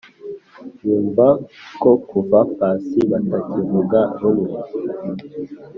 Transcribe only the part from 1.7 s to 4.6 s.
ko kuva pasi batakivuga rumwe